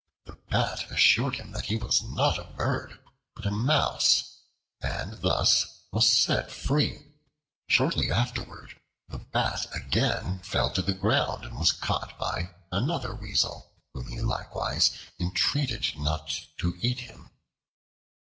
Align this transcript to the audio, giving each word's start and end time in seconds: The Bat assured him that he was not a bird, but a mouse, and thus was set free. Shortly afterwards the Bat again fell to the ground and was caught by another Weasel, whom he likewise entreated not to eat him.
The 0.25 0.35
Bat 0.49 0.89
assured 0.89 1.35
him 1.35 1.51
that 1.51 1.65
he 1.67 1.75
was 1.75 2.01
not 2.01 2.39
a 2.39 2.45
bird, 2.55 2.99
but 3.35 3.45
a 3.45 3.51
mouse, 3.51 4.35
and 4.81 5.21
thus 5.21 5.81
was 5.91 6.09
set 6.11 6.49
free. 6.51 7.05
Shortly 7.69 8.11
afterwards 8.11 8.73
the 9.09 9.19
Bat 9.19 9.67
again 9.75 10.39
fell 10.39 10.71
to 10.71 10.81
the 10.81 10.95
ground 10.95 11.45
and 11.45 11.55
was 11.59 11.71
caught 11.71 12.17
by 12.17 12.49
another 12.71 13.13
Weasel, 13.13 13.71
whom 13.93 14.07
he 14.07 14.21
likewise 14.21 14.97
entreated 15.19 15.93
not 15.99 16.47
to 16.57 16.73
eat 16.81 17.01
him. 17.01 17.29